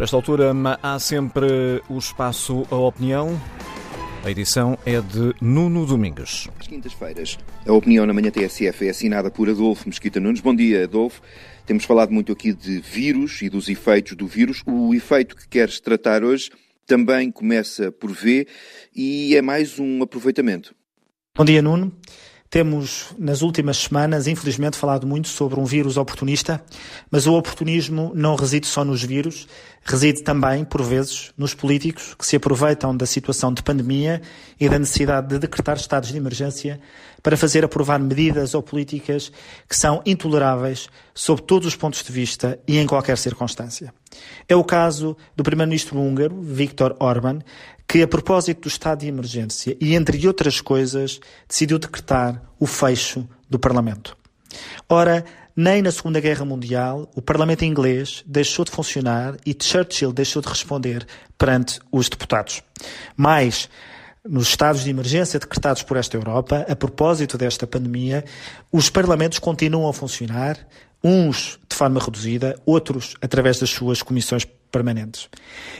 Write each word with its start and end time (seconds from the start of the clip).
Por 0.00 0.04
esta 0.04 0.16
altura 0.16 0.52
há 0.82 0.98
sempre 0.98 1.82
o 1.86 1.98
espaço 1.98 2.66
à 2.70 2.74
opinião. 2.74 3.38
A 4.24 4.30
edição 4.30 4.78
é 4.86 4.98
de 4.98 5.34
Nuno 5.42 5.84
Domingos. 5.84 6.48
Às 6.58 6.66
quintas-feiras, 6.66 7.38
a 7.66 7.72
opinião 7.74 8.06
na 8.06 8.14
manhã 8.14 8.30
TSF 8.30 8.86
é 8.86 8.88
assinada 8.88 9.30
por 9.30 9.50
Adolfo 9.50 9.86
Mesquita 9.86 10.18
Nunes. 10.18 10.40
Bom 10.40 10.54
dia, 10.54 10.84
Adolfo. 10.84 11.20
Temos 11.66 11.84
falado 11.84 12.12
muito 12.12 12.32
aqui 12.32 12.54
de 12.54 12.80
vírus 12.80 13.42
e 13.42 13.50
dos 13.50 13.68
efeitos 13.68 14.16
do 14.16 14.26
vírus. 14.26 14.62
O 14.64 14.94
efeito 14.94 15.36
que 15.36 15.46
queres 15.46 15.78
tratar 15.80 16.24
hoje 16.24 16.50
também 16.86 17.30
começa 17.30 17.92
por 17.92 18.10
V 18.10 18.48
e 18.96 19.36
é 19.36 19.42
mais 19.42 19.78
um 19.78 20.02
aproveitamento. 20.02 20.74
Bom 21.36 21.44
dia, 21.44 21.60
Nuno. 21.60 21.92
Temos, 22.50 23.14
nas 23.16 23.42
últimas 23.42 23.76
semanas, 23.76 24.26
infelizmente, 24.26 24.76
falado 24.76 25.06
muito 25.06 25.28
sobre 25.28 25.60
um 25.60 25.64
vírus 25.64 25.96
oportunista, 25.96 26.60
mas 27.08 27.28
o 27.28 27.34
oportunismo 27.34 28.10
não 28.12 28.34
reside 28.34 28.66
só 28.66 28.84
nos 28.84 29.04
vírus, 29.04 29.46
reside 29.84 30.24
também, 30.24 30.64
por 30.64 30.82
vezes, 30.82 31.30
nos 31.38 31.54
políticos 31.54 32.12
que 32.18 32.26
se 32.26 32.34
aproveitam 32.34 32.96
da 32.96 33.06
situação 33.06 33.54
de 33.54 33.62
pandemia 33.62 34.20
e 34.58 34.68
da 34.68 34.80
necessidade 34.80 35.28
de 35.28 35.38
decretar 35.38 35.76
estados 35.76 36.08
de 36.08 36.16
emergência 36.16 36.80
para 37.22 37.36
fazer 37.36 37.64
aprovar 37.64 38.00
medidas 38.00 38.52
ou 38.52 38.62
políticas 38.64 39.30
que 39.68 39.76
são 39.76 40.02
intoleráveis 40.04 40.88
sob 41.14 41.42
todos 41.42 41.68
os 41.68 41.76
pontos 41.76 42.02
de 42.02 42.10
vista 42.10 42.58
e 42.66 42.78
em 42.78 42.86
qualquer 42.86 43.16
circunstância. 43.16 43.94
É 44.48 44.56
o 44.56 44.64
caso 44.64 45.16
do 45.36 45.44
primeiro-ministro 45.44 45.96
húngaro, 45.96 46.40
Viktor 46.42 46.96
Orban, 46.98 47.38
que, 47.90 48.04
a 48.04 48.06
propósito 48.06 48.60
do 48.60 48.68
estado 48.68 49.00
de 49.00 49.08
emergência 49.08 49.76
e, 49.80 49.96
entre 49.96 50.24
outras 50.24 50.60
coisas, 50.60 51.18
decidiu 51.48 51.76
decretar 51.76 52.40
o 52.56 52.64
fecho 52.64 53.28
do 53.48 53.58
Parlamento. 53.58 54.16
Ora, 54.88 55.24
nem 55.56 55.82
na 55.82 55.90
Segunda 55.90 56.20
Guerra 56.20 56.44
Mundial 56.44 57.10
o 57.16 57.20
Parlamento 57.20 57.64
inglês 57.64 58.22
deixou 58.24 58.64
de 58.64 58.70
funcionar 58.70 59.36
e 59.44 59.56
Churchill 59.60 60.12
deixou 60.12 60.40
de 60.40 60.48
responder 60.48 61.04
perante 61.36 61.80
os 61.90 62.08
deputados. 62.08 62.62
Mais, 63.16 63.68
nos 64.24 64.50
estados 64.50 64.84
de 64.84 64.90
emergência 64.90 65.40
decretados 65.40 65.82
por 65.82 65.96
esta 65.96 66.16
Europa, 66.16 66.64
a 66.68 66.76
propósito 66.76 67.36
desta 67.36 67.66
pandemia, 67.66 68.24
os 68.70 68.88
parlamentos 68.88 69.40
continuam 69.40 69.90
a 69.90 69.92
funcionar, 69.92 70.56
uns 71.02 71.58
de 71.68 71.74
forma 71.74 71.98
reduzida, 71.98 72.56
outros 72.64 73.16
através 73.20 73.58
das 73.58 73.70
suas 73.70 74.00
comissões 74.00 74.46
permanentes. 74.70 75.28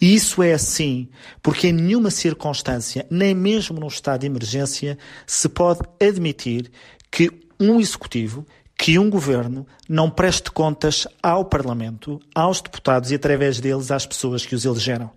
E 0.00 0.14
isso 0.14 0.42
é 0.42 0.52
assim 0.52 1.08
porque 1.42 1.68
em 1.68 1.72
nenhuma 1.72 2.10
circunstância, 2.10 3.06
nem 3.10 3.34
mesmo 3.34 3.80
num 3.80 3.88
estado 3.88 4.20
de 4.20 4.26
emergência, 4.26 4.98
se 5.26 5.48
pode 5.48 5.80
admitir 6.00 6.70
que 7.10 7.30
um 7.58 7.80
executivo, 7.80 8.46
que 8.76 8.98
um 8.98 9.08
governo 9.08 9.66
não 9.88 10.10
preste 10.10 10.50
contas 10.50 11.06
ao 11.22 11.44
Parlamento, 11.44 12.20
aos 12.34 12.60
deputados 12.60 13.10
e 13.10 13.14
através 13.14 13.60
deles 13.60 13.90
às 13.90 14.04
pessoas 14.04 14.44
que 14.44 14.54
os 14.54 14.64
elegeram. 14.64 15.10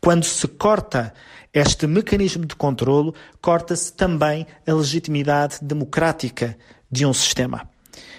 Quando 0.00 0.24
se 0.24 0.46
corta 0.48 1.12
este 1.52 1.86
mecanismo 1.86 2.44
de 2.44 2.54
controlo, 2.54 3.14
corta-se 3.40 3.92
também 3.92 4.46
a 4.66 4.72
legitimidade 4.72 5.58
democrática 5.62 6.56
de 6.90 7.06
um 7.06 7.12
sistema. 7.12 7.68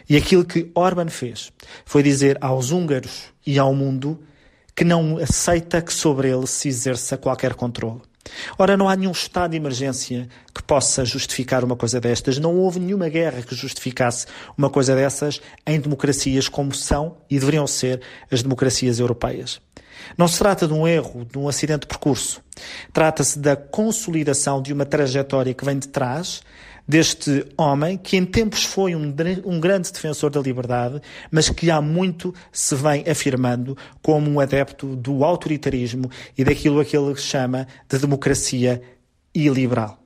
E 0.10 0.16
aquilo 0.16 0.46
que 0.46 0.72
Orban 0.74 1.10
fez 1.10 1.52
foi 1.86 2.02
dizer 2.02 2.38
aos 2.42 2.72
húngaros 2.72 3.26
e 3.46 3.60
ao 3.60 3.74
mundo 3.74 4.20
que 4.78 4.86
não 4.86 5.18
aceita 5.18 5.82
que 5.82 5.92
sobre 5.92 6.30
ele 6.30 6.46
se 6.46 6.68
exerça 6.68 7.18
qualquer 7.18 7.56
controle. 7.56 8.00
Ora, 8.60 8.78
não 8.78 8.88
há 8.88 8.96
nenhum 8.96 9.12
estado 9.12 9.52
de 9.52 9.58
emergência 9.58 10.28
que 10.54 10.62
possa 10.62 11.04
justificar 11.04 11.64
uma 11.64 11.76
coisa 11.76 12.00
destas. 12.00 12.38
Não 12.38 12.56
houve 12.56 12.80
nenhuma 12.80 13.10
guerra 13.10 13.42
que 13.42 13.56
justificasse 13.56 14.28
uma 14.56 14.70
coisa 14.70 14.96
dessas 14.96 15.42
em 15.66 15.80
democracias 15.80 16.48
como 16.48 16.76
são 16.76 17.18
e 17.28 17.40
deveriam 17.40 17.66
ser 17.66 18.02
as 18.32 18.44
democracias 18.44 19.00
europeias. 19.00 19.60
Não 20.16 20.28
se 20.28 20.38
trata 20.38 20.68
de 20.68 20.74
um 20.74 20.88
erro, 20.88 21.26
de 21.26 21.40
um 21.40 21.50
acidente 21.50 21.82
de 21.82 21.88
percurso. 21.88 22.40
Trata-se 22.94 23.40
da 23.40 23.56
consolidação 23.56 24.62
de 24.62 24.74
uma 24.74 24.86
trajetória 24.86 25.56
que 25.56 25.66
vem 25.66 25.80
de 25.80 25.88
trás 25.88 26.44
deste 26.88 27.46
homem 27.58 27.98
que 27.98 28.16
em 28.16 28.26
tempos 28.26 28.64
foi 28.64 28.96
um, 28.96 29.14
um, 29.46 29.60
grande 29.60 29.92
defensor 29.92 30.30
da 30.30 30.40
liberdade, 30.40 31.02
mas 31.30 31.50
que 31.50 31.70
há 31.70 31.82
muito 31.82 32.34
se 32.52 32.76
vem 32.76 33.04
afirmando 33.10 33.78
como 34.02 34.30
um 34.30 34.40
adepto 34.40 34.96
do 34.96 35.24
autoritarismo 35.24 36.10
e 36.38 36.44
daquilo 36.44 36.84
que 36.86 36.96
ele 36.96 37.16
chama 37.16 37.68
de 37.90 37.98
democracia 38.00 38.82
iliberal. 39.34 40.02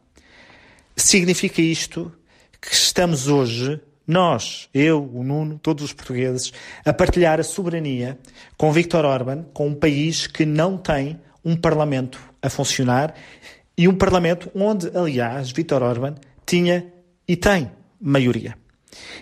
Significa 0.95 1.61
isto 1.61 2.11
que 2.59 2.73
estamos 2.73 3.27
hoje, 3.27 3.79
nós, 4.05 4.67
eu, 4.73 5.09
o 5.13 5.23
Nuno, 5.23 5.59
todos 5.59 5.83
os 5.83 5.93
portugueses, 5.93 6.51
a 6.83 6.91
partilhar 6.91 7.39
a 7.39 7.43
soberania 7.43 8.19
com 8.57 8.71
Viktor 8.71 9.05
Orban, 9.05 9.45
com 9.53 9.67
um 9.67 9.75
país 9.75 10.27
que 10.27 10.45
não 10.45 10.77
tem 10.77 11.19
um 11.43 11.55
parlamento 11.55 12.19
a 12.41 12.49
funcionar 12.49 13.15
e 13.77 13.87
um 13.87 13.95
parlamento 13.95 14.51
onde, 14.53 14.91
aliás, 14.95 15.51
Viktor 15.51 15.81
Orban 15.81 16.15
tinha 16.51 16.85
e 17.27 17.37
tem 17.37 17.71
maioria. 17.99 18.57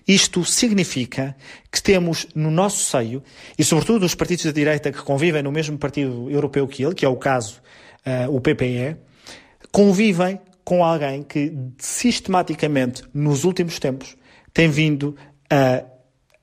Isto 0.08 0.44
significa 0.44 1.36
que 1.72 1.82
temos 1.82 2.28
no 2.34 2.50
nosso 2.50 2.84
seio, 2.90 3.22
e 3.58 3.64
sobretudo 3.64 4.04
os 4.04 4.16
partidos 4.16 4.46
da 4.46 4.52
direita 4.52 4.92
que 4.92 5.04
convivem 5.04 5.44
no 5.44 5.52
mesmo 5.52 5.78
partido 5.78 6.30
europeu 6.30 6.68
que 6.68 6.84
ele, 6.84 6.96
que 6.96 7.06
é 7.06 7.10
o 7.10 7.16
caso, 7.16 7.62
uh, 8.06 8.36
o 8.36 8.42
PPE, 8.42 8.98
convivem 9.72 10.40
com 10.64 10.84
alguém 10.84 11.22
que 11.22 11.54
sistematicamente, 11.78 13.04
nos 13.14 13.44
últimos 13.44 13.78
tempos, 13.78 14.18
tem 14.52 14.70
vindo 14.70 15.16
a 15.52 15.84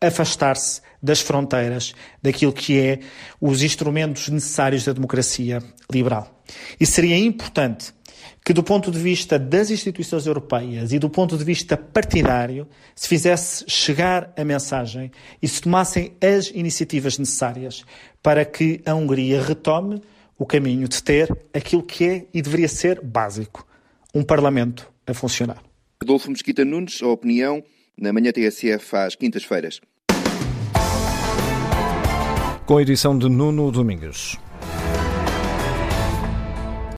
afastar-se 0.06 0.80
das 1.02 1.20
fronteiras 1.20 1.94
daquilo 2.22 2.52
que 2.52 2.78
é 2.78 3.00
os 3.40 3.62
instrumentos 3.62 4.28
necessários 4.28 4.84
da 4.84 4.92
democracia 4.92 5.60
liberal. 5.90 6.42
E 6.78 6.86
seria 6.86 7.18
importante 7.18 7.92
que, 8.44 8.52
do 8.52 8.62
ponto 8.62 8.90
de 8.90 8.98
vista 8.98 9.38
das 9.38 9.70
instituições 9.70 10.26
europeias 10.26 10.92
e 10.92 10.98
do 10.98 11.10
ponto 11.10 11.36
de 11.36 11.44
vista 11.44 11.76
partidário, 11.76 12.68
se 12.94 13.08
fizesse 13.08 13.64
chegar 13.68 14.32
a 14.36 14.44
mensagem 14.44 15.10
e 15.42 15.48
se 15.48 15.60
tomassem 15.60 16.12
as 16.20 16.48
iniciativas 16.48 17.18
necessárias 17.18 17.84
para 18.22 18.44
que 18.44 18.80
a 18.86 18.94
Hungria 18.94 19.42
retome 19.42 20.00
o 20.38 20.46
caminho 20.46 20.88
de 20.88 21.02
ter 21.02 21.34
aquilo 21.52 21.82
que 21.82 22.04
é 22.04 22.26
e 22.32 22.42
deveria 22.42 22.68
ser 22.68 23.00
básico: 23.00 23.66
um 24.14 24.22
Parlamento 24.22 24.90
a 25.06 25.14
funcionar. 25.14 25.62
Adolfo 26.00 26.30
Mesquita 26.30 26.64
Nunes, 26.64 27.00
a 27.02 27.08
opinião 27.08 27.62
na 27.98 28.12
manhã 28.12 28.30
TSF 28.30 28.96
às 28.96 29.14
quintas-feiras. 29.14 29.80
Com 32.66 32.76
a 32.76 32.82
edição 32.82 33.16
de 33.16 33.28
Nuno 33.28 33.70
Domingos. 33.70 34.38